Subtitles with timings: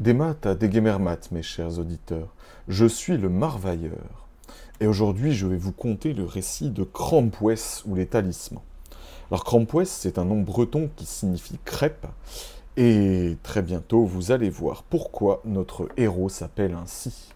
[0.00, 2.34] Des maths à des guémermates, mes chers auditeurs.
[2.66, 4.26] Je suis le Marvailleur.
[4.80, 8.64] Et aujourd'hui, je vais vous conter le récit de Krampouès ou les talismans.
[9.30, 12.08] Alors, Krampouès, c'est un nom breton qui signifie crêpe.
[12.76, 17.32] Et très bientôt, vous allez voir pourquoi notre héros s'appelle ainsi.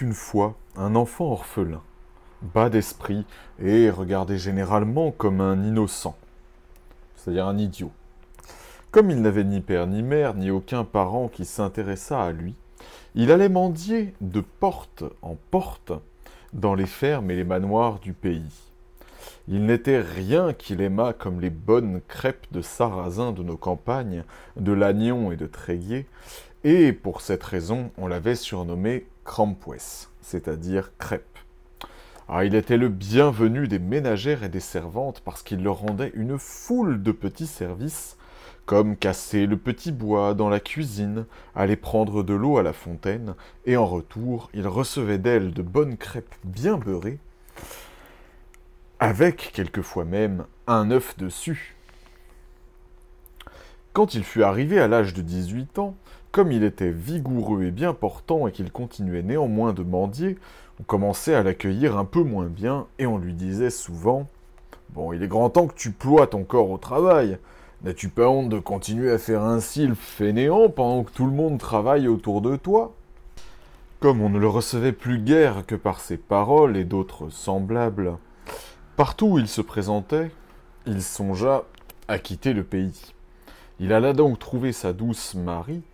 [0.00, 1.82] Une fois un enfant orphelin,
[2.42, 3.24] bas d'esprit
[3.62, 6.16] et regardé généralement comme un innocent,
[7.16, 7.92] c'est-à-dire un idiot.
[8.90, 12.54] Comme il n'avait ni père ni mère, ni aucun parent qui s'intéressât à lui,
[13.14, 15.92] il allait mendier de porte en porte
[16.52, 18.70] dans les fermes et les manoirs du pays.
[19.48, 24.24] Il n'était rien qu'il aimât comme les bonnes crêpes de sarrasin de nos campagnes,
[24.56, 26.06] de Lannion et de Tréguier,
[26.62, 31.38] et pour cette raison on l'avait surnommé Krampouès, c'est-à-dire crêpe.
[32.28, 36.38] Ah, il était le bienvenu des ménagères et des servantes parce qu'il leur rendait une
[36.38, 38.16] foule de petits services,
[38.64, 43.34] comme casser le petit bois dans la cuisine, aller prendre de l'eau à la fontaine,
[43.66, 47.18] et en retour, il recevait d'elles de bonnes crêpes bien beurrées,
[49.00, 51.76] avec quelquefois même un œuf dessus.
[53.92, 55.94] Quand il fut arrivé à l'âge de 18 ans,
[56.34, 60.36] comme il était vigoureux et bien portant et qu'il continuait néanmoins de mendier,
[60.80, 64.26] on commençait à l'accueillir un peu moins bien et on lui disait souvent
[64.90, 67.38] Bon, il est grand temps que tu ploies ton corps au travail.
[67.84, 71.60] N'as-tu pas honte de continuer à faire ainsi le fainéant pendant que tout le monde
[71.60, 72.92] travaille autour de toi?
[74.00, 78.16] Comme on ne le recevait plus guère que par ses paroles et d'autres semblables,
[78.96, 80.32] partout où il se présentait,
[80.84, 81.62] il songea
[82.08, 83.14] à quitter le pays.
[83.78, 85.84] Il alla donc trouver sa douce Marie,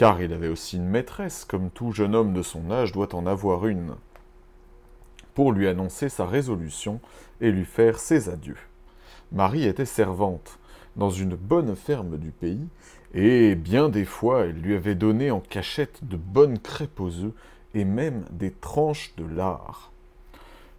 [0.00, 3.26] car il avait aussi une maîtresse, comme tout jeune homme de son âge doit en
[3.26, 3.96] avoir une,
[5.34, 7.02] pour lui annoncer sa résolution
[7.42, 8.56] et lui faire ses adieux.
[9.30, 10.58] Marie était servante
[10.96, 12.66] dans une bonne ferme du pays,
[13.12, 17.34] et bien des fois elle lui avait donné en cachette de bonnes crêpes aux œufs
[17.74, 19.92] et même des tranches de lard.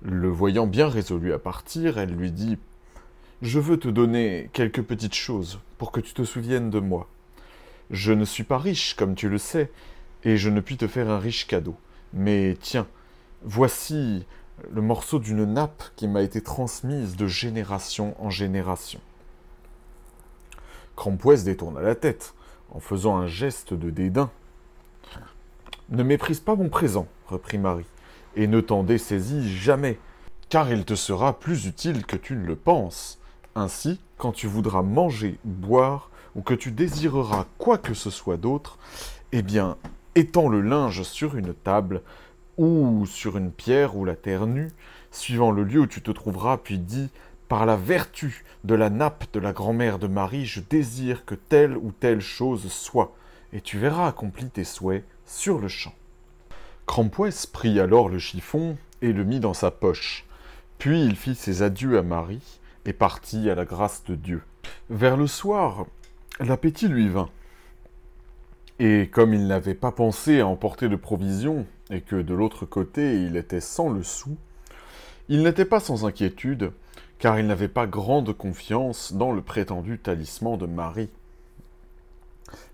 [0.02, 2.58] Le voyant bien résolu à partir, elle lui dit
[3.44, 7.08] Je veux te donner quelques petites choses pour que tu te souviennes de moi.
[7.92, 9.70] Je ne suis pas riche, comme tu le sais,
[10.24, 11.76] et je ne puis te faire un riche cadeau.
[12.14, 12.88] Mais tiens,
[13.44, 14.26] voici
[14.72, 19.02] le morceau d'une nappe qui m'a été transmise de génération en génération.
[20.96, 22.34] Crampouès détourna la tête,
[22.72, 24.30] en faisant un geste de dédain.
[25.90, 27.86] Ne méprise pas mon présent, reprit Marie,
[28.38, 30.00] et ne t'en dessaisis jamais,
[30.48, 33.20] car il te sera plus utile que tu ne le penses.
[33.56, 38.78] Ainsi, quand tu voudras manger boire, ou que tu désireras quoi que ce soit d'autre,
[39.32, 39.78] eh bien,
[40.16, 42.02] étends le linge sur une table,
[42.58, 44.72] ou sur une pierre ou la terre nue,
[45.12, 47.10] suivant le lieu où tu te trouveras, puis dis
[47.48, 51.76] par la vertu de la nappe de la grand-mère de Marie, je désire que telle
[51.76, 53.14] ou telle chose soit,
[53.52, 55.94] et tu verras accomplis tes souhaits sur le champ.
[56.86, 60.26] Crampouès prit alors le chiffon et le mit dans sa poche.
[60.78, 64.44] Puis il fit ses adieux à Marie et partit à la grâce de Dieu.
[64.90, 65.86] Vers le soir,
[66.44, 67.30] L'appétit lui vint.
[68.80, 73.22] Et comme il n'avait pas pensé à emporter de provisions, et que de l'autre côté
[73.22, 74.36] il était sans le sou,
[75.30, 76.72] il n'était pas sans inquiétude,
[77.20, 81.12] car il n'avait pas grande confiance dans le prétendu talisman de Marie.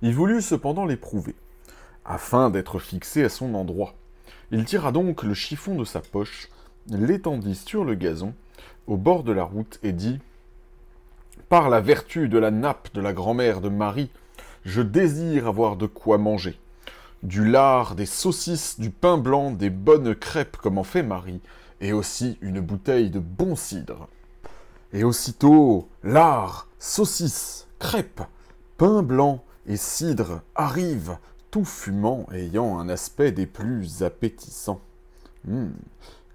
[0.01, 1.35] Il voulut cependant l'éprouver,
[2.05, 3.95] afin d'être fixé à son endroit.
[4.51, 6.47] Il tira donc le chiffon de sa poche,
[6.89, 8.33] l'étendit sur le gazon,
[8.87, 10.21] au bord de la route, et dit
[11.49, 14.09] par la vertu de la nappe de la grand-mère de Marie,
[14.65, 16.59] je désire avoir de quoi manger.
[17.23, 21.41] Du lard, des saucisses, du pain blanc, des bonnes crêpes comme en fait Marie,
[21.79, 24.07] et aussi une bouteille de bon cidre.
[24.93, 28.21] Et aussitôt, lard, saucisses, crêpes,
[28.77, 31.17] pain blanc et cidre arrivent,
[31.49, 34.81] tout fumant, ayant un aspect des plus appétissants.
[35.47, 35.73] Hum.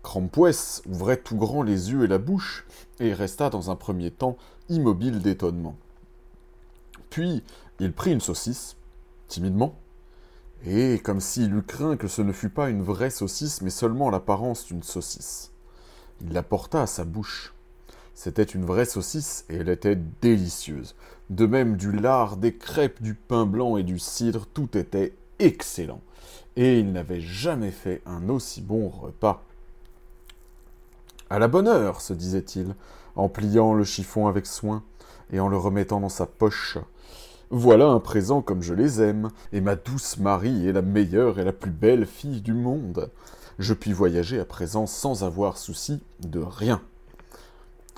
[0.02, 2.66] Crampouès ouvrait tout grand les yeux et la bouche,
[3.00, 4.36] et resta dans un premier temps
[4.68, 5.76] immobile d'étonnement.
[7.10, 7.42] Puis
[7.78, 8.76] il prit une saucisse,
[9.28, 9.74] timidement,
[10.64, 14.10] et comme s'il eût craint que ce ne fût pas une vraie saucisse, mais seulement
[14.10, 15.50] l'apparence d'une saucisse.
[16.20, 17.54] Il la porta à sa bouche.
[18.14, 20.94] C'était une vraie saucisse, et elle était délicieuse.
[21.30, 26.00] De même du lard, des crêpes, du pain blanc et du cidre, tout était excellent.
[26.56, 29.42] Et il n'avait jamais fait un aussi bon repas.
[31.32, 32.74] À la bonne heure, se disait-il,
[33.16, 34.82] en pliant le chiffon avec soin
[35.30, 36.76] et en le remettant dans sa poche.
[37.48, 41.44] Voilà un présent comme je les aime, et ma douce Marie est la meilleure et
[41.44, 43.08] la plus belle fille du monde.
[43.58, 46.82] je puis voyager à présent sans avoir souci de rien.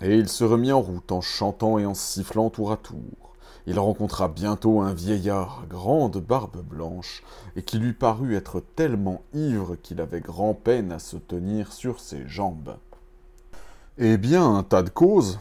[0.00, 3.34] Et il se remit en route en chantant et en sifflant tour à tour.
[3.66, 7.24] Il rencontra bientôt un vieillard à grande barbe blanche,
[7.56, 12.28] et qui lui parut être tellement ivre qu'il avait grand-peine à se tenir sur ses
[12.28, 12.76] jambes.
[13.96, 15.38] Eh bien, un tas de causes,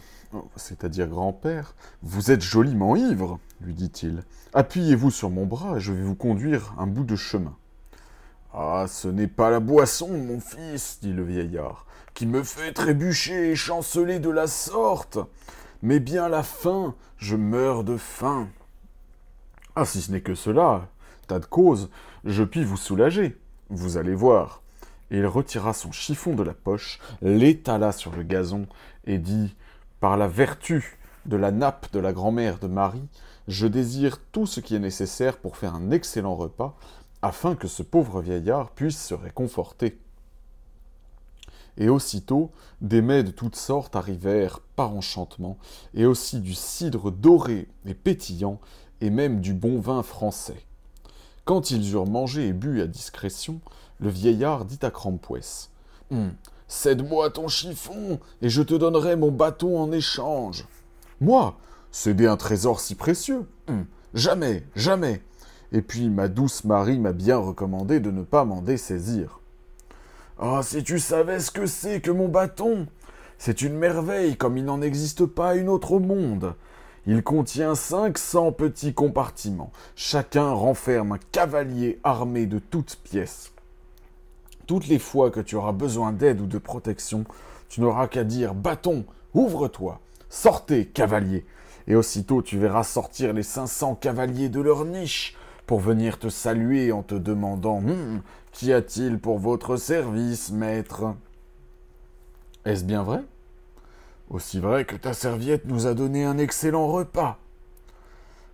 [0.54, 4.22] c'est-à-dire grand-père, vous êtes joliment ivre, lui dit-il.
[4.52, 7.56] Appuyez-vous sur mon bras et je vais vous conduire un bout de chemin.
[8.52, 11.84] Ah, ce n'est pas la boisson, mon fils, dit le vieillard,
[12.14, 15.18] qui me fait trébucher et chanceler de la sorte,
[15.82, 18.46] mais bien la faim, je meurs de faim.
[19.74, 20.86] Ah, si ce n'est que cela,
[21.26, 21.90] tas de cause,
[22.24, 23.36] je puis vous soulager,
[23.68, 24.62] vous allez voir.
[25.10, 28.66] Et il retira son chiffon de la poche, l'étala sur le gazon,
[29.06, 29.54] et dit
[30.00, 33.08] Par la vertu de la nappe de la grand-mère de Marie,
[33.48, 36.76] je désire tout ce qui est nécessaire pour faire un excellent repas,
[37.22, 39.98] afin que ce pauvre vieillard puisse se réconforter.
[41.76, 45.58] Et aussitôt, des mets de toutes sortes arrivèrent par enchantement,
[45.94, 48.60] et aussi du cidre doré et pétillant,
[49.00, 50.64] et même du bon vin français.
[51.44, 53.60] Quand ils eurent mangé et bu à discrétion,
[54.00, 55.70] le vieillard dit à Crampouès
[56.10, 56.32] hum,
[56.66, 60.66] Cède-moi ton chiffon, et je te donnerai mon bâton en échange.
[61.20, 61.56] Moi
[61.90, 65.22] Céder un trésor si précieux hum, Jamais, jamais
[65.74, 69.40] et puis ma douce Marie m'a bien recommandé de ne pas m'en dessaisir.
[70.38, 72.86] Ah, si tu savais ce que c'est que mon bâton
[73.38, 76.54] C'est une merveille comme il n'en existe pas une autre au monde.
[77.06, 79.72] Il contient cinq cents petits compartiments.
[79.96, 83.52] Chacun renferme un cavalier armé de toutes pièces.
[84.66, 87.24] Toutes les fois que tu auras besoin d'aide ou de protection,
[87.68, 91.44] tu n'auras qu'à dire Bâton, ouvre-toi, sortez, cavalier.
[91.86, 96.28] Et aussitôt tu verras sortir les cinq cents cavaliers de leur niche, pour venir te
[96.28, 98.22] saluer en te demandant hum,
[98.52, 101.14] Qu'y a-t-il pour votre service, maître?
[102.64, 103.22] Est-ce bien vrai?
[104.30, 107.38] Aussi vrai que ta serviette nous a donné un excellent repas.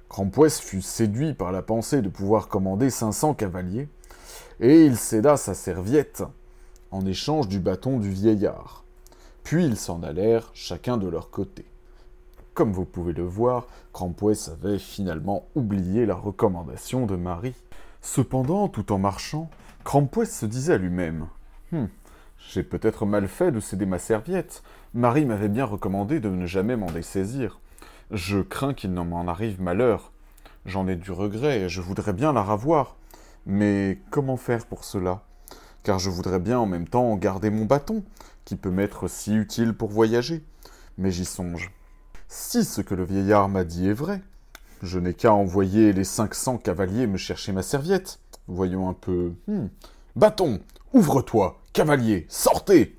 [0.08, 3.88] Crampouès fut séduit par la pensée de pouvoir commander cinq cents cavaliers,
[4.60, 6.22] et il céda sa serviette
[6.90, 8.84] en échange du bâton du vieillard.
[9.42, 11.64] Puis ils s'en allèrent chacun de leur côté.
[12.52, 17.54] Comme vous pouvez le voir, Crampouès avait finalement oublié la recommandation de Marie.
[18.02, 19.48] Cependant, tout en marchant,
[19.84, 21.26] Crampouès se disait à lui-même
[21.72, 21.88] hum,
[22.50, 24.62] J'ai peut-être mal fait de céder ma serviette.
[24.92, 27.60] Marie m'avait bien recommandé de ne jamais m'en dessaisir.
[28.10, 30.12] Je crains qu'il n'en m'en arrive malheur.
[30.66, 32.96] J'en ai du regret et je voudrais bien la ravoir.
[33.46, 35.24] Mais comment faire pour cela?
[35.82, 38.04] Car je voudrais bien en même temps garder mon bâton,
[38.44, 40.44] qui peut m'être si utile pour voyager.
[40.98, 41.72] Mais j'y songe.
[42.28, 44.22] Si ce que le vieillard m'a dit est vrai,
[44.82, 48.18] je n'ai qu'à envoyer les cinq cents cavaliers me chercher ma serviette.
[48.46, 49.32] Voyons un peu.
[49.46, 49.66] Hmm.
[50.16, 50.60] Bâton,
[50.92, 52.98] ouvre-toi, cavalier, sortez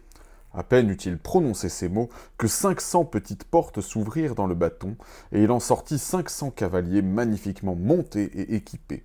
[0.54, 4.96] À peine eut-il prononcé ces mots que cinq cents petites portes s'ouvrirent dans le bâton,
[5.32, 9.04] et il en sortit cinq cents cavaliers magnifiquement montés et équipés.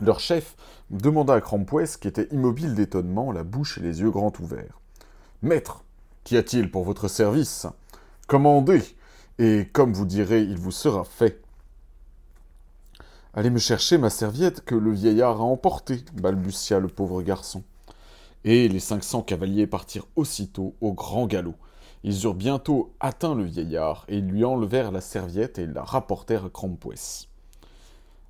[0.00, 0.56] Leur chef
[0.90, 4.80] demanda à Crampouès, qui était immobile d'étonnement, la bouche et les yeux grands ouverts.
[5.42, 5.84] Maître,
[6.24, 7.66] qu'y a-t-il pour votre service?
[8.26, 8.82] Commandez
[9.38, 11.42] et comme vous direz, il vous sera fait.
[13.32, 17.62] Allez me chercher ma serviette que le vieillard a emportée, balbutia le pauvre garçon.
[18.44, 21.54] Et les cinq cents cavaliers partirent aussitôt au grand galop.
[22.04, 26.44] Ils eurent bientôt atteint le vieillard, et ils lui enlevèrent la serviette et la rapportèrent
[26.44, 27.29] à Crampouès.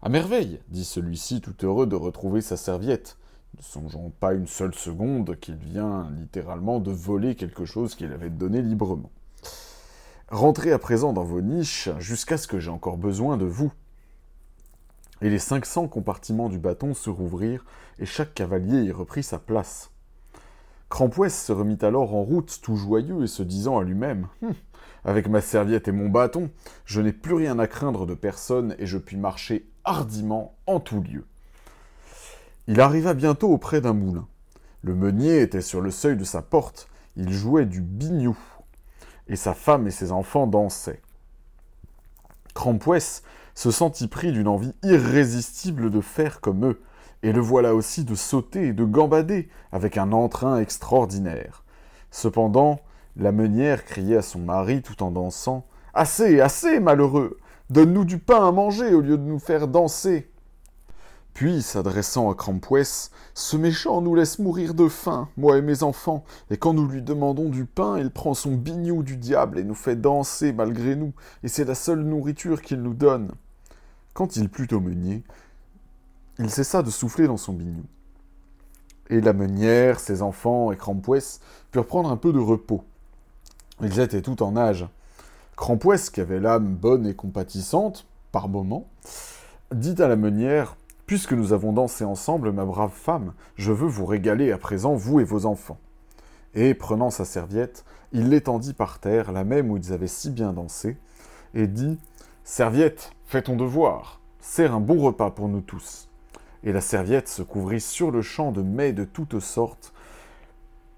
[0.02, 3.18] À merveille, dit celui-ci, tout heureux de retrouver sa serviette,
[3.58, 8.30] ne songeant pas une seule seconde qu'il vient littéralement de voler quelque chose qu'il avait
[8.30, 9.10] donné librement.
[10.30, 13.72] Rentrez à présent dans vos niches jusqu'à ce que j'ai encore besoin de vous.
[15.20, 17.66] Et les cinq cents compartiments du bâton se rouvrirent,
[17.98, 19.90] et chaque cavalier y reprit sa place.
[20.88, 24.54] Crampouès se remit alors en route tout joyeux et se disant à lui-même hum,
[25.04, 26.50] Avec ma serviette et mon bâton,
[26.86, 31.00] je n'ai plus rien à craindre de personne et je puis marcher hardiment en tout
[31.00, 31.24] lieu.
[32.66, 34.26] Il arriva bientôt auprès d'un moulin.
[34.82, 36.88] Le meunier était sur le seuil de sa porte.
[37.16, 38.36] Il jouait du biniou
[39.28, 41.00] et sa femme et ses enfants dansaient.
[42.54, 43.22] Crampouès
[43.54, 46.82] se sentit pris d'une envie irrésistible de faire comme eux,
[47.22, 51.64] et le voilà aussi de sauter et de gambader avec un entrain extraordinaire.
[52.10, 52.80] Cependant,
[53.16, 57.38] la meunière criait à son mari tout en dansant Assez, assez, malheureux
[57.70, 60.30] Donne-nous du pain à manger au lieu de nous faire danser
[61.32, 66.24] puis, s'adressant à Crampouès, ce méchant nous laisse mourir de faim, moi et mes enfants,
[66.50, 69.74] et quand nous lui demandons du pain, il prend son bignou du diable et nous
[69.74, 71.12] fait danser malgré nous,
[71.42, 73.30] et c'est la seule nourriture qu'il nous donne.
[74.12, 75.22] Quand il plut au meunier,
[76.38, 77.84] il cessa de souffler dans son bignou.
[79.08, 82.84] et la meunière, ses enfants et Crampouès purent prendre un peu de repos.
[83.80, 84.86] Ils étaient tout en âge.
[85.60, 88.88] Crampouès, qui avait l'âme bonne et compatissante, par moments,
[89.74, 94.06] dit à la meunière Puisque nous avons dansé ensemble, ma brave femme, je veux vous
[94.06, 95.76] régaler à présent, vous et vos enfants.
[96.54, 100.54] Et, prenant sa serviette, il l'étendit par terre, la même où ils avaient si bien
[100.54, 100.96] dansé,
[101.52, 101.98] et dit
[102.42, 106.08] Serviette, fais ton devoir, sers un bon repas pour nous tous.
[106.64, 109.92] Et la serviette se couvrit sur le champ de mets de toutes sortes,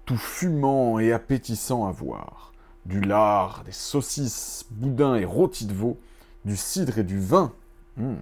[0.05, 2.52] tout fumant et appétissant à voir.
[2.85, 5.97] Du lard, des saucisses, boudins et rôtis de veau,
[6.43, 7.53] du cidre et du vin.
[7.97, 8.17] Hum.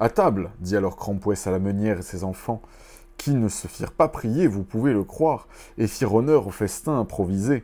[0.00, 2.60] À table, dit alors Crampouès à la meunière et ses enfants,
[3.18, 5.46] qui ne se firent pas prier, vous pouvez le croire,
[5.78, 7.62] et firent honneur au festin improvisé.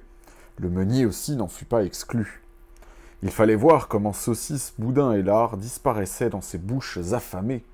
[0.56, 2.42] Le meunier aussi n'en fut pas exclu.
[3.24, 7.64] Il fallait voir comment saucisses, boudin et lard disparaissaient dans ces bouches affamées.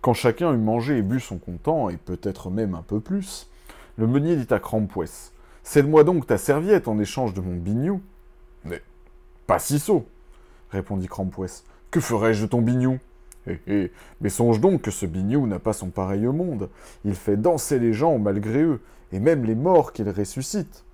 [0.00, 3.50] Quand chacun eut mangé et bu son content, et peut-être même un peu plus,
[3.98, 5.32] le meunier dit à Crampouès
[5.66, 8.00] Cède-moi donc ta serviette en échange de mon bignou.
[8.64, 8.80] Mais
[9.48, 10.06] pas si sot,
[10.70, 11.64] répondit Crampouès.
[11.90, 13.00] Que ferais-je de ton bignou
[13.48, 16.70] eh, eh, mais songe donc que ce bignou n'a pas son pareil au monde.
[17.04, 18.80] Il fait danser les gens malgré eux,
[19.10, 20.84] et même les morts qu'il ressuscite.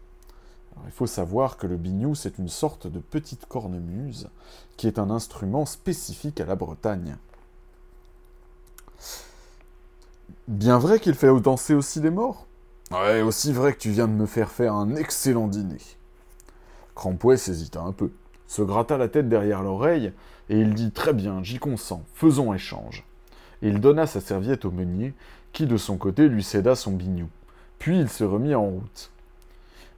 [0.87, 4.31] il faut savoir que le bignou, c'est une sorte de petite cornemuse,
[4.79, 7.17] qui est un instrument spécifique à la Bretagne.
[10.49, 12.47] Bien vrai qu'il fait danser aussi les morts?
[12.93, 15.81] Ouais, aussi vrai que tu viens de me faire faire un excellent dîner.
[16.95, 18.11] Crampouès hésita un peu,
[18.47, 20.13] se gratta la tête derrière l'oreille,
[20.51, 23.05] et il dit Très bien, j'y consens, faisons échange.
[23.63, 25.15] Et il donna sa serviette au meunier,
[25.55, 27.29] qui de son côté lui céda son bignou.
[27.79, 29.11] Puis il se remit en route.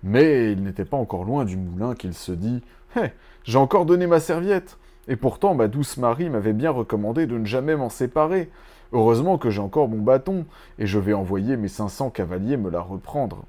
[0.05, 2.63] Mais il n'était pas encore loin du moulin qu'il se dit
[2.95, 3.11] Hé,
[3.43, 4.77] j'ai encore donné ma serviette
[5.09, 8.51] Et pourtant ma douce Marie m'avait bien recommandé de ne jamais m'en séparer.
[8.95, 10.47] Heureusement que j'ai encore mon bâton,
[10.79, 13.45] et je vais envoyer mes cinq cents cavaliers me la reprendre.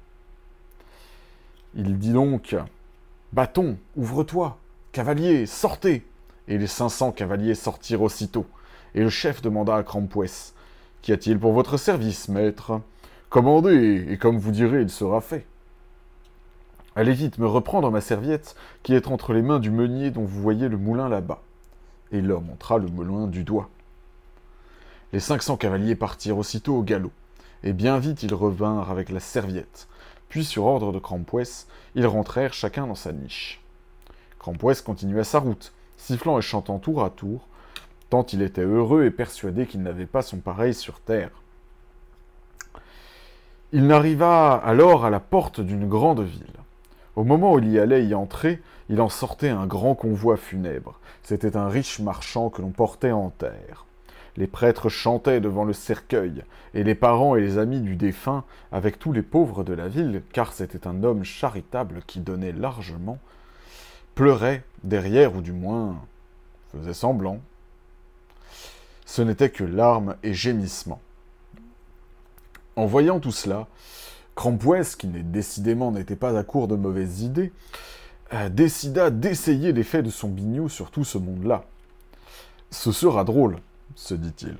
[1.76, 2.56] Il dit donc
[3.32, 4.58] Bâton, ouvre-toi
[4.90, 6.04] Cavaliers, sortez
[6.48, 8.44] Et les cinq cents cavaliers sortirent aussitôt,
[8.96, 10.52] et le chef demanda à Crampouès
[11.00, 12.80] Qu'y a-t-il pour votre service, maître?
[13.30, 15.46] Commandez, et comme vous direz, il sera fait.
[16.96, 20.42] Allez vite me reprendre ma serviette, qui est entre les mains du meunier dont vous
[20.42, 21.40] voyez le moulin là-bas.
[22.10, 23.68] Et leur montra le moulin du doigt.
[25.12, 27.12] Les cinq cents cavaliers partirent aussitôt au galop,
[27.62, 29.88] et bien vite ils revinrent avec la serviette.
[30.28, 33.62] Puis, sur ordre de Crampouès, ils rentrèrent chacun dans sa niche.
[34.38, 37.46] Crampouès continua sa route, sifflant et chantant tour à tour,
[38.10, 41.30] tant il était heureux et persuadé qu'il n'avait pas son pareil sur terre.
[43.72, 46.46] Il n'arriva alors à la porte d'une grande ville.
[47.16, 51.00] Au moment où il y allait y entrer, il en sortait un grand convoi funèbre.
[51.22, 53.85] C'était un riche marchand que l'on portait en terre.
[54.36, 58.98] Les prêtres chantaient devant le cercueil, et les parents et les amis du défunt, avec
[58.98, 63.18] tous les pauvres de la ville, car c'était un homme charitable qui donnait largement,
[64.14, 66.02] pleuraient derrière, ou du moins
[66.72, 67.40] faisaient semblant.
[69.06, 71.00] Ce n'était que larmes et gémissements.
[72.74, 73.68] En voyant tout cela,
[74.34, 77.52] Crampouès, qui décidément n'était pas à court de mauvaises idées,
[78.34, 81.64] euh, décida d'essayer l'effet de son bignou sur tout ce monde-là.
[82.70, 83.56] Ce sera drôle,
[83.94, 84.56] se dit-il,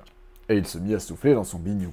[0.49, 1.92] et il se mit à souffler dans son bignou.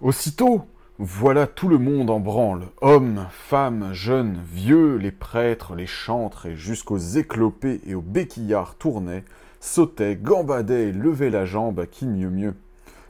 [0.00, 0.66] Aussitôt,
[0.98, 6.56] voilà tout le monde en branle, hommes, femmes, jeunes, vieux, les prêtres, les chantres, et
[6.56, 9.24] jusqu'aux éclopés et aux béquillards tournaient,
[9.58, 12.54] sautaient, gambadaient et levaient la jambe à qui mieux mieux.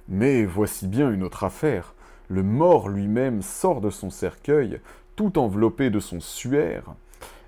[0.09, 1.95] Mais voici bien une autre affaire.
[2.29, 4.81] Le mort lui-même sort de son cercueil,
[5.17, 6.95] tout enveloppé de son suaire.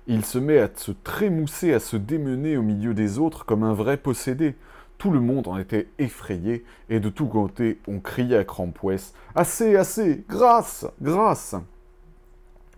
[0.07, 3.73] Il se met à se trémousser, à se démener au milieu des autres comme un
[3.73, 4.55] vrai possédé.
[4.97, 9.75] Tout le monde en était effrayé, et de tous côtés on criait à Crampouès Assez,
[9.75, 11.55] assez, grâce, grâce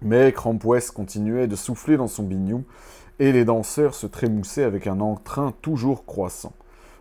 [0.02, 2.64] Mais Crampouès continuait de souffler dans son bignou,
[3.20, 6.54] et les danseurs se trémoussaient avec un entrain toujours croissant.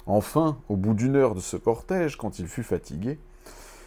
[0.07, 3.19] Enfin, au bout d'une heure de ce cortège, quand il fut fatigué,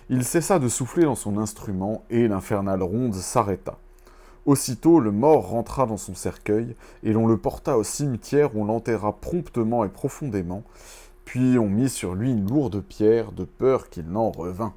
[0.09, 3.77] il cessa de souffler dans son instrument, et l'infernale ronde s'arrêta.
[4.45, 8.65] Aussitôt, le mort rentra dans son cercueil, et l'on le porta au cimetière où on
[8.65, 10.63] l'enterra promptement et profondément,
[11.29, 14.73] puis on mit sur lui une lourde pierre de peur qu'il n'en revint.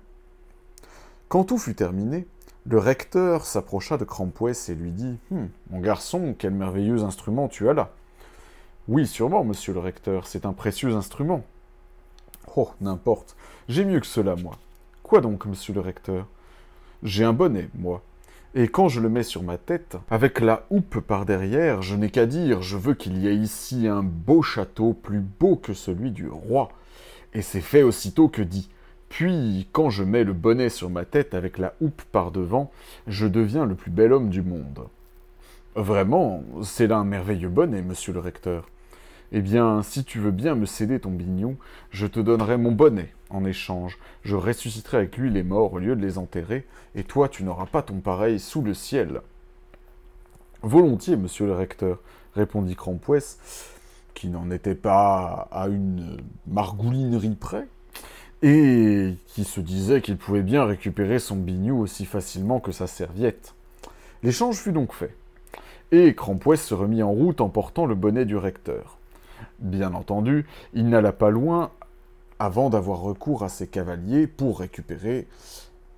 [1.30, 2.26] Quand tout fut terminé,
[2.66, 7.70] le recteur s'approcha de Crampouès et lui dit hum, Mon garçon, quel merveilleux instrument tu
[7.70, 7.92] as là
[8.86, 11.42] Oui, sûrement, monsieur le recteur, c'est un précieux instrument.
[12.54, 13.34] Oh, n'importe,
[13.66, 14.58] j'ai mieux que cela, moi.
[15.02, 16.26] Quoi donc, monsieur le recteur?
[17.02, 18.02] J'ai un bonnet, moi
[18.54, 22.10] et quand je le mets sur ma tête, avec la houppe par derrière, je n'ai
[22.10, 26.10] qu'à dire, je veux qu'il y ait ici un beau château plus beau que celui
[26.10, 26.68] du roi.
[27.32, 28.68] Et c'est fait aussitôt que dit.
[29.08, 32.70] Puis, quand je mets le bonnet sur ma tête avec la houppe par devant,
[33.06, 34.86] je deviens le plus bel homme du monde.
[35.74, 38.68] Vraiment, c'est là un merveilleux bonnet, monsieur le recteur.
[39.34, 41.56] Eh bien, si tu veux bien me céder ton bignon,
[41.90, 43.98] je te donnerai mon bonnet en échange.
[44.24, 47.64] Je ressusciterai avec lui les morts au lieu de les enterrer, et toi tu n'auras
[47.64, 49.22] pas ton pareil sous le ciel.
[50.60, 52.00] Volontiers, monsieur le recteur,
[52.34, 53.38] répondit Crampouès,
[54.12, 57.66] qui n'en était pas à une margoulinerie près,
[58.42, 63.54] et qui se disait qu'il pouvait bien récupérer son bignou aussi facilement que sa serviette.
[64.22, 65.16] L'échange fut donc fait,
[65.90, 68.98] et Crampouès se remit en route en portant le bonnet du recteur.
[69.62, 71.70] Bien entendu, il n'alla pas loin
[72.40, 75.28] avant d'avoir recours à ses cavaliers pour récupérer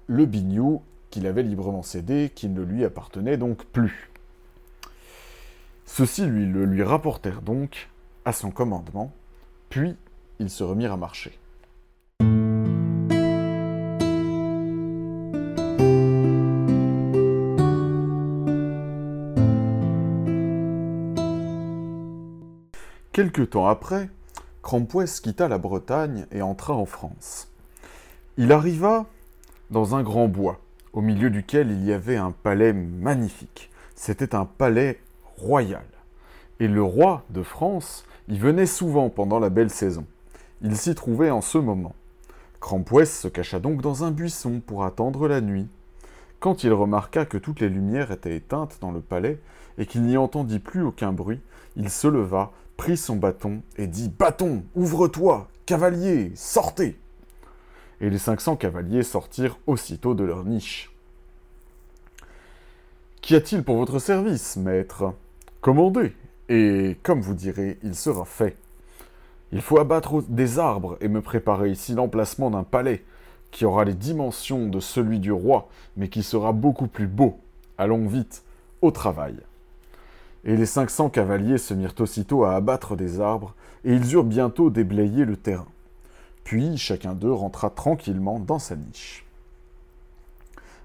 [0.06, 4.10] le bignou qu'il avait librement cédé, qui ne lui appartenait donc plus.
[5.86, 7.88] Ceux-ci lui, le lui rapportèrent donc
[8.26, 9.12] à son commandement,
[9.70, 9.96] puis
[10.40, 11.38] ils se remirent à marcher.
[23.14, 24.10] Quelque temps après,
[24.60, 27.48] Crampouès quitta la Bretagne et entra en France.
[28.38, 29.06] Il arriva
[29.70, 30.58] dans un grand bois,
[30.92, 33.70] au milieu duquel il y avait un palais magnifique.
[33.94, 34.98] C'était un palais
[35.36, 35.84] royal.
[36.58, 40.06] Et le roi de France y venait souvent pendant la belle saison.
[40.60, 41.94] Il s'y trouvait en ce moment.
[42.58, 45.68] Crampouès se cacha donc dans un buisson pour attendre la nuit.
[46.40, 49.38] Quand il remarqua que toutes les lumières étaient éteintes dans le palais
[49.78, 51.40] et qu'il n'y entendit plus aucun bruit,
[51.76, 56.98] il se leva, prit son bâton et dit Bâton, ouvre-toi, cavalier, sortez
[58.00, 60.90] Et les cinq cents cavaliers sortirent aussitôt de leur niche.
[63.20, 65.14] Qu'y a-t-il pour votre service, maître?
[65.60, 66.12] Commandez,
[66.48, 68.56] et comme vous direz, il sera fait.
[69.52, 73.04] Il faut abattre des arbres et me préparer ici l'emplacement d'un palais
[73.50, 77.38] qui aura les dimensions de celui du roi, mais qui sera beaucoup plus beau.
[77.78, 78.42] Allons vite,
[78.82, 79.36] au travail
[80.44, 83.54] et les cinq cents cavaliers se mirent aussitôt à abattre des arbres,
[83.84, 85.66] et ils eurent bientôt déblayé le terrain.
[86.44, 89.24] Puis chacun d'eux rentra tranquillement dans sa niche.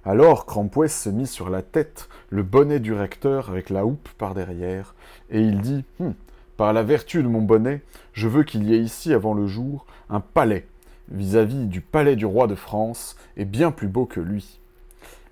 [0.06, 4.34] Alors Crampouès se mit sur la tête le bonnet du recteur avec la houppe par
[4.34, 4.96] derrière,
[5.30, 6.14] et il dit hum,
[6.56, 7.82] Par la vertu de mon bonnet,
[8.14, 10.66] je veux qu'il y ait ici avant le jour un palais,
[11.12, 14.60] vis-à-vis -vis du palais du roi de France, et bien plus beau que lui.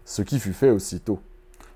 [0.04, 1.20] Ce qui fut fait aussitôt.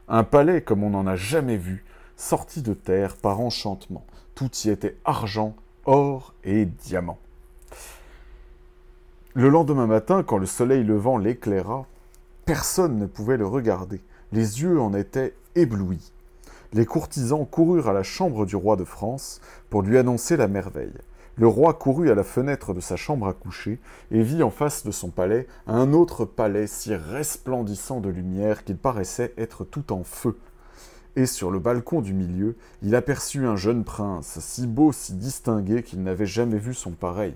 [0.09, 1.85] Un palais comme on n'en a jamais vu,
[2.21, 4.05] sorti de terre par enchantement.
[4.35, 5.55] Tout y était argent,
[5.85, 7.17] or et diamant.
[9.33, 11.87] Le lendemain matin, quand le soleil levant l'éclaira,
[12.45, 14.01] personne ne pouvait le regarder.
[14.31, 16.11] Les yeux en étaient éblouis.
[16.73, 20.93] Les courtisans coururent à la chambre du roi de France pour lui annoncer la merveille.
[21.37, 23.79] Le roi courut à la fenêtre de sa chambre à coucher
[24.11, 28.77] et vit en face de son palais un autre palais si resplendissant de lumière qu'il
[28.77, 30.37] paraissait être tout en feu
[31.15, 35.83] et sur le balcon du milieu, il aperçut un jeune prince, si beau, si distingué
[35.83, 37.35] qu'il n'avait jamais vu son pareil.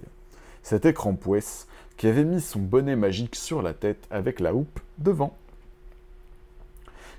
[0.64, 5.36] C'était Crampouès, qui avait mis son bonnet magique sur la tête avec la houppe devant.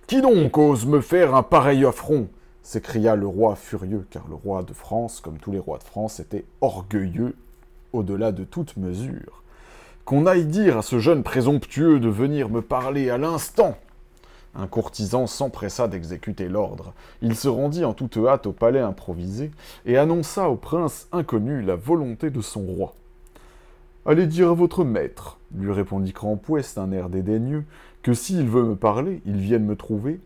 [0.07, 2.29] Qui donc ose me faire un pareil affront?
[2.63, 6.19] s'écria le roi furieux, car le roi de France, comme tous les rois de France,
[6.19, 7.37] était orgueilleux
[7.93, 9.45] au-delà de toute mesure.
[10.05, 13.77] Qu'on aille dire à ce jeune présomptueux de venir me parler à l'instant
[14.57, 16.95] un courtisan s'empressa d'exécuter l'ordre.
[17.23, 19.51] Il se rendit en toute hâte au palais improvisé
[19.85, 22.95] et annonça au prince inconnu la volonté de son roi.
[24.07, 27.65] Allez dire à votre maître, lui répondit Crampouès d'un air dédaigneux,
[28.03, 30.21] que s'il veut me parler, il vienne me trouver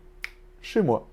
[0.61, 1.07] chez moi.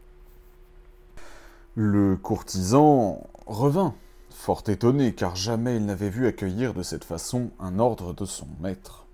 [1.75, 3.95] Le courtisan revint,
[4.31, 8.49] fort étonné, car jamais il n'avait vu accueillir de cette façon un ordre de son
[8.61, 9.08] maître.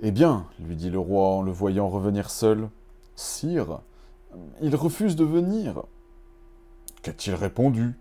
[0.00, 2.68] Eh bien, lui dit le roi en le voyant revenir seul,
[3.16, 3.80] Sire,
[4.60, 5.82] il refuse de venir.
[7.02, 7.94] Qu'a-t-il répondu?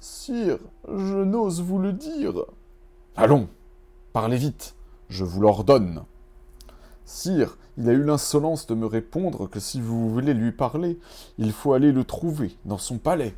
[0.00, 2.46] Sire, je n'ose vous le dire.
[3.14, 3.48] Allons,
[4.14, 4.74] parlez vite,
[5.10, 6.04] je vous l'ordonne.
[7.04, 10.98] Sire, il a eu l'insolence de me répondre que si vous voulez lui parler,
[11.36, 13.34] il faut aller le trouver dans son palais.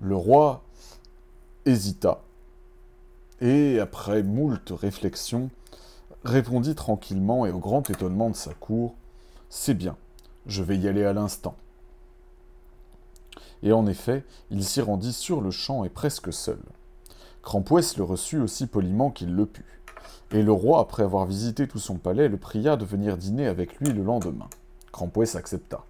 [0.00, 0.64] Le roi
[1.64, 2.22] hésita,
[3.40, 5.50] et après moult réflexions,
[6.24, 8.94] répondit tranquillement et au grand étonnement de sa cour
[9.48, 9.96] C'est bien,
[10.46, 11.56] je vais y aller à l'instant.
[13.62, 16.60] Et en effet, il s'y rendit sur le champ et presque seul.
[17.42, 19.80] Crampouès le reçut aussi poliment qu'il le put.
[20.32, 23.76] Et le roi, après avoir visité tout son palais, le pria de venir dîner avec
[23.76, 24.48] lui le lendemain.
[24.92, 25.84] Crampouès accepta.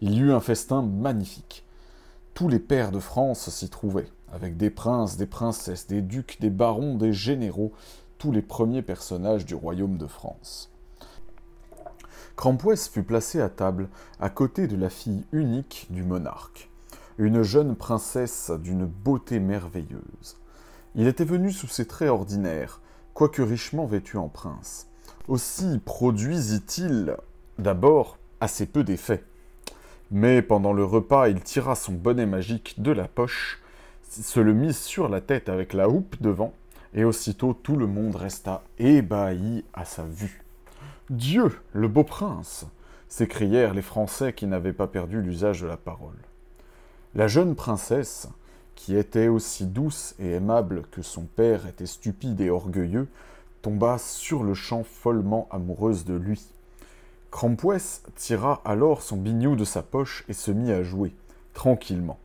[0.00, 1.64] Il y eut un festin magnifique.
[2.34, 6.50] Tous les pères de France s'y trouvaient, avec des princes, des princesses, des ducs, des
[6.50, 7.72] barons, des généraux,
[8.20, 10.70] tous les premiers personnages du royaume de France.
[12.36, 13.88] Crampoès fut placé à table
[14.20, 16.68] à côté de la fille unique du monarque,
[17.16, 20.36] une jeune princesse d'une beauté merveilleuse.
[20.94, 22.82] Il était venu sous ses traits ordinaires,
[23.14, 24.86] quoique richement vêtu en prince.
[25.26, 27.16] Aussi produisit-il
[27.58, 29.24] d'abord assez peu d'effet.
[30.10, 33.62] Mais pendant le repas, il tira son bonnet magique de la poche,
[34.10, 36.52] se le mit sur la tête avec la houppe devant,
[36.94, 40.42] et aussitôt tout le monde resta ébahi à sa vue.
[41.08, 42.66] Dieu, le beau prince
[43.08, 46.18] s'écrièrent les Français qui n'avaient pas perdu l'usage de la parole.
[47.14, 48.28] La jeune princesse,
[48.76, 53.08] qui était aussi douce et aimable que son père était stupide et orgueilleux,
[53.62, 56.40] tomba sur le champ follement amoureuse de lui.
[57.30, 61.14] Crampoès tira alors son biniou de sa poche et se mit à jouer,
[61.52, 62.18] tranquillement.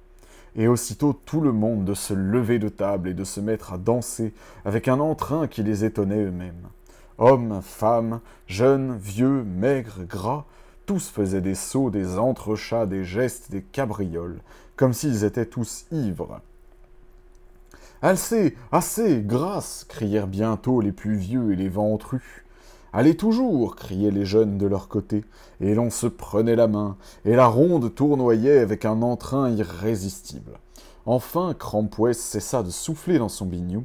[0.56, 3.78] Et aussitôt tout le monde de se lever de table et de se mettre à
[3.78, 6.70] danser avec un entrain qui les étonnait eux-mêmes.
[7.18, 10.46] Hommes, femmes, jeunes, vieux, maigres, gras,
[10.86, 14.40] tous faisaient des sauts, des entrechats, des gestes, des cabrioles,
[14.76, 16.42] comme s'ils étaient tous ivres.
[18.02, 22.45] Assez, assez, grâce crièrent bientôt les plus vieux et les ventrus.
[22.98, 25.26] Allez toujours criaient les jeunes de leur côté,
[25.60, 30.54] et l'on se prenait la main, et la ronde tournoyait avec un entrain irrésistible.
[31.06, 33.84] Enfin, Crampoès cessa de souffler dans son bignou,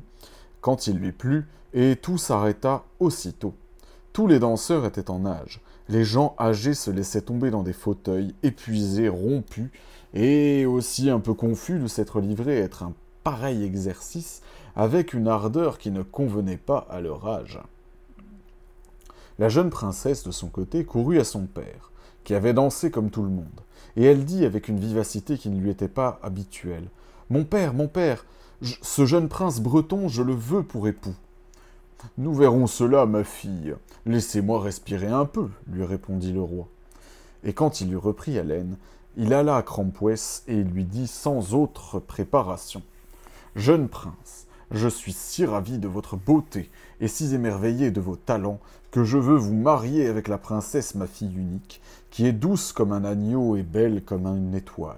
[0.61, 3.53] quand il lui plut, et tout s'arrêta aussitôt.
[4.13, 5.61] Tous les danseurs étaient en âge.
[5.89, 9.73] Les gens âgés se laissaient tomber dans des fauteuils, épuisés, rompus,
[10.15, 12.93] et aussi un peu confus de s'être livrés à être un
[13.25, 14.41] pareil exercice
[14.77, 17.59] avec une ardeur qui ne convenait pas à leur âge.
[19.41, 21.93] La jeune princesse, de son côté, courut à son père,
[22.25, 23.63] qui avait dansé comme tout le monde,
[23.97, 26.91] et elle dit avec une vivacité qui ne lui était pas habituelle
[27.31, 28.27] Mon père, mon père,
[28.61, 31.15] ce jeune prince breton, je le veux pour époux.
[32.19, 33.75] Nous verrons cela, ma fille.
[34.05, 36.69] Laissez-moi respirer un peu, lui répondit le roi.
[37.43, 38.77] Et quand il eut repris haleine,
[39.17, 42.83] il alla à Crampoès et lui dit sans autre préparation
[43.57, 48.61] Jeune prince, je suis si ravi de votre beauté et si émerveillé de vos talents
[48.91, 51.81] que je veux vous marier avec la princesse ma fille unique,
[52.11, 54.97] qui est douce comme un agneau et belle comme une étoile.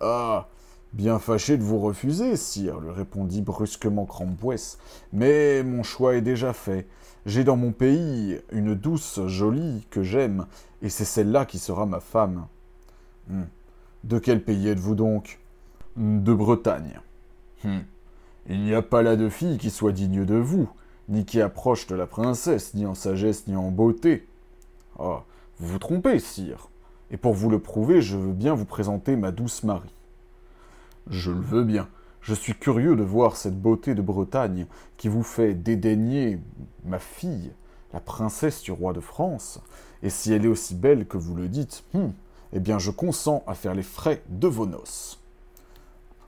[0.00, 0.48] Ah.
[0.92, 4.78] Bien fâché de vous refuser, sire, lui répondit brusquement Crampoès,
[5.12, 6.86] mais mon choix est déjà fait.
[7.26, 10.46] J'ai dans mon pays une douce jolie que j'aime,
[10.80, 12.46] et c'est celle-là qui sera ma femme.
[13.28, 13.42] Hmm.
[14.04, 15.38] De quel pays êtes-vous donc?
[15.96, 17.00] De Bretagne.
[17.62, 17.80] Hmm.
[18.48, 20.68] Il n'y a pas là de fille qui soit digne de vous,
[21.08, 24.26] ni qui approche de la princesse, ni en sagesse, ni en beauté.
[24.98, 25.24] Ah,
[25.58, 26.68] vous vous trompez, sire.
[27.10, 29.92] Et pour vous le prouver, je veux bien vous présenter ma douce Marie.
[31.08, 31.88] Je le veux bien.
[32.20, 36.40] Je suis curieux de voir cette beauté de Bretagne qui vous fait dédaigner
[36.84, 37.52] ma fille,
[37.92, 39.60] la princesse du roi de France.
[40.02, 42.08] Et si elle est aussi belle que vous le dites, hmm,
[42.52, 45.20] eh bien je consens à faire les frais de vos noces.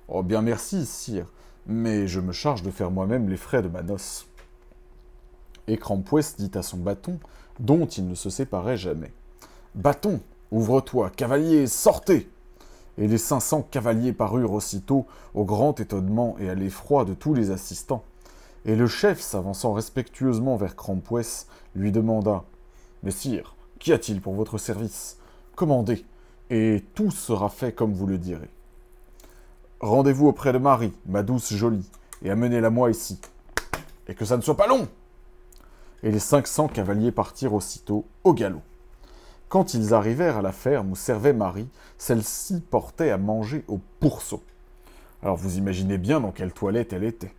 [0.07, 1.26] Oh bien merci, sire,
[1.68, 4.26] mais je me charge de faire moi-même les frais de ma noce.
[5.66, 7.20] Et Crampoès dit à son bâton,
[7.61, 9.12] dont il ne se séparait jamais.
[9.74, 12.31] Bâton, ouvre-toi, cavalier, sortez
[12.96, 17.35] Et les cinq cents cavaliers parurent aussitôt, au grand étonnement et à l'effroi de tous
[17.35, 18.02] les assistants.
[18.64, 22.44] Et le chef, s'avançant respectueusement vers Crampoès, lui demanda
[23.02, 25.18] Messire, qu'y a-t-il pour votre service?
[25.54, 26.04] Commandez,
[26.50, 28.50] et tout sera fait comme vous le direz.
[29.80, 31.88] Rendez-vous auprès de Marie, ma douce jolie,
[32.22, 33.20] et amenez-la moi ici.
[34.08, 34.88] Et que ça ne soit pas long
[36.02, 38.62] Et les cinq cents cavaliers partirent aussitôt au galop.
[39.48, 44.42] Quand ils arrivèrent à la ferme où servait Marie, celle-ci portait à manger au pourceau.
[45.22, 47.32] Alors vous imaginez bien dans quelle toilette elle était.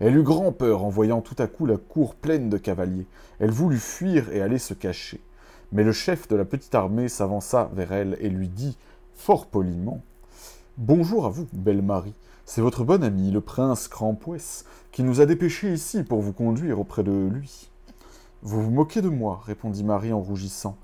[0.00, 3.06] Elle eut grand peur en voyant tout à coup la cour pleine de cavaliers.
[3.38, 5.22] Elle voulut fuir et aller se cacher.
[5.72, 8.76] Mais le chef de la petite armée s'avança vers elle et lui dit,
[9.14, 10.02] fort poliment,
[10.82, 12.14] Bonjour à vous, belle Marie.
[12.46, 16.80] C'est votre bon ami, le prince Crampoès, qui nous a dépêchés ici pour vous conduire
[16.80, 17.68] auprès de lui.
[18.40, 20.78] Vous vous moquez de moi, répondit Marie en rougissant,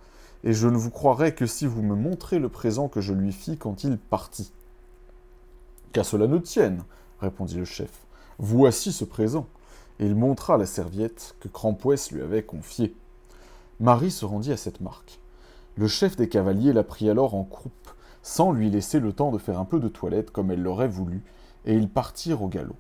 [0.44, 3.32] et je ne vous croirai que si vous me montrez le présent que je lui
[3.32, 4.52] fis quand il partit.
[5.94, 6.84] Qu'à cela ne tienne,
[7.22, 8.04] répondit le chef.
[8.38, 9.46] Voici ce présent.
[9.98, 12.94] Et il montra la serviette que Crampoès lui avait confiée.
[13.80, 15.20] Marie se rendit à cette marque.
[15.78, 17.72] Le chef des cavaliers la prit alors en croupe,
[18.26, 21.22] sans lui laisser le temps de faire un peu de toilette comme elle l'aurait voulu,
[21.64, 22.74] et ils partirent au galop.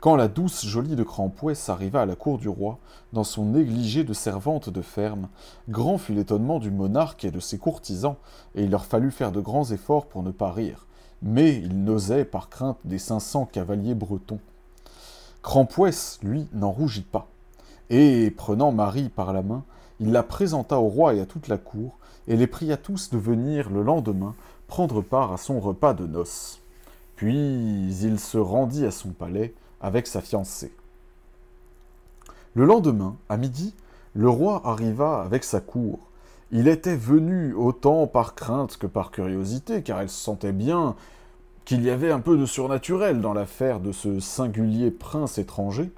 [0.00, 2.78] Quand la douce jolie de Crampoès arriva à la cour du roi,
[3.14, 5.28] dans son négligé de servante de ferme,
[5.70, 8.16] grand fut l'étonnement du monarque et de ses courtisans,
[8.54, 10.86] et il leur fallut faire de grands efforts pour ne pas rire.
[11.22, 14.40] Mais ils n'osaient par crainte des cinq cents cavaliers bretons.
[15.42, 17.28] Crampouès, lui, n'en rougit pas.
[17.88, 19.64] Et, prenant Marie par la main,
[20.00, 21.98] il la présenta au roi et à toute la cour,
[22.30, 24.36] et les pria tous de venir le lendemain
[24.68, 26.60] prendre part à son repas de noces.
[27.16, 30.72] Puis il se rendit à son palais avec sa fiancée.
[32.54, 33.74] Le lendemain, à midi,
[34.14, 35.98] le roi arriva avec sa cour.
[36.52, 40.94] Il était venu autant par crainte que par curiosité, car elle sentait bien
[41.64, 45.90] qu'il y avait un peu de surnaturel dans l'affaire de ce singulier prince étranger,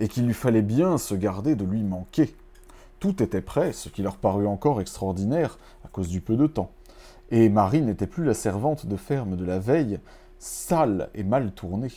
[0.00, 2.34] et qu'il lui fallait bien se garder de lui manquer.
[3.00, 6.70] Tout était prêt, ce qui leur parut encore extraordinaire à cause du peu de temps.
[7.30, 10.00] Et Marie n'était plus la servante de ferme de la veille,
[10.38, 11.92] sale et mal tournée.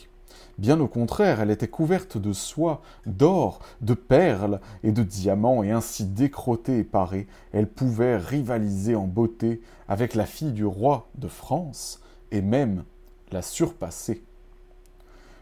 [0.57, 5.71] Bien au contraire, elle était couverte de soie, d'or, de perles et de diamants, et
[5.71, 11.27] ainsi décrottée et parée, elle pouvait rivaliser en beauté avec la fille du roi de
[11.27, 12.85] France, et même
[13.31, 14.23] la surpasser.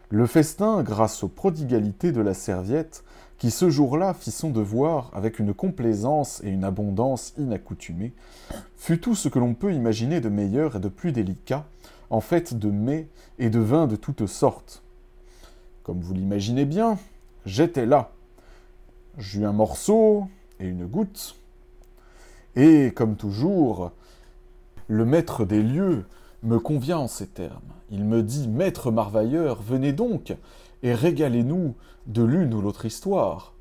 [0.08, 3.04] Le festin, grâce aux prodigalités de la serviette,
[3.42, 8.12] qui ce jour-là fit son devoir avec une complaisance et une abondance inaccoutumées,
[8.76, 11.66] fut tout ce que l'on peut imaginer de meilleur et de plus délicat,
[12.10, 13.08] en fait de mets
[13.40, 14.84] et de vins de toutes sortes.
[15.82, 16.98] Comme vous l'imaginez bien,
[17.44, 18.12] j'étais là.
[19.18, 20.28] J'eus un morceau
[20.60, 21.34] et une goutte.
[22.54, 23.90] Et, comme toujours,
[24.86, 26.04] le maître des lieux
[26.44, 27.58] me convient en ces termes.
[27.90, 30.32] Il me dit Maître Marvailleur, venez donc
[30.82, 31.74] et régalez-nous
[32.06, 33.54] de l'une ou l'autre histoire.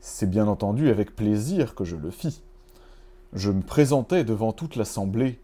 [0.00, 2.42] C'est bien entendu avec plaisir que je le fis.
[3.32, 5.38] Je me présentai devant toute l'assemblée,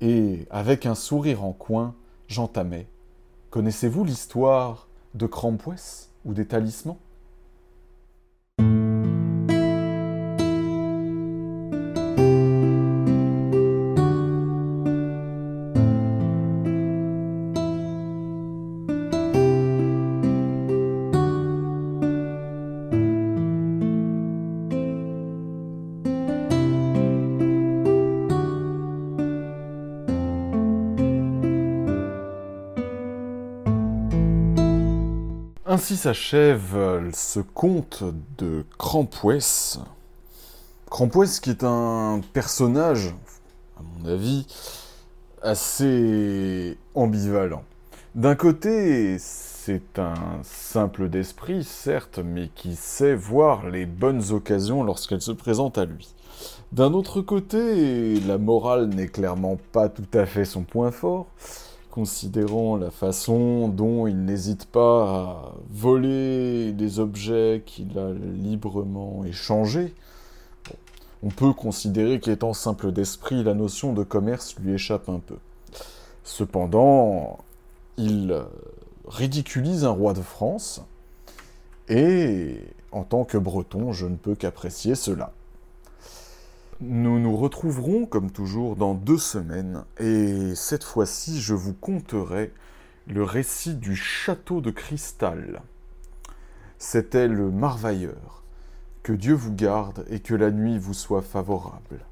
[0.00, 1.94] et, avec un sourire en coin,
[2.28, 2.86] j'entamai.
[3.50, 6.98] Connaissez-vous l'histoire de Crampouès ou des talismans?
[36.06, 38.04] S'achève ce conte
[38.38, 39.80] de Crampouès.
[40.88, 43.12] Crampouès qui est un personnage,
[43.76, 44.46] à mon avis,
[45.42, 47.64] assez ambivalent.
[48.14, 50.14] D'un côté, c'est un
[50.44, 56.14] simple d'esprit, certes, mais qui sait voir les bonnes occasions lorsqu'elles se présentent à lui.
[56.70, 61.26] D'un autre côté, la morale n'est clairement pas tout à fait son point fort,
[61.96, 69.94] considérant la façon dont il n'hésite pas à voler des objets qu'il a librement échangés.
[71.22, 75.38] on peut considérer qu'étant simple d'esprit, la notion de commerce lui échappe un peu.
[76.22, 77.38] Cependant,
[77.96, 78.42] il
[79.08, 80.82] ridiculise un roi de France,
[81.88, 82.58] et
[82.92, 85.32] en tant que breton, je ne peux qu'apprécier cela.
[86.82, 92.52] Nous nous retrouverons comme toujours dans deux semaines et cette fois-ci je vous conterai
[93.06, 95.62] le récit du château de cristal.
[96.78, 98.42] C'était le Marvailleur.
[99.02, 102.04] Que Dieu vous garde et que la nuit vous soit favorable.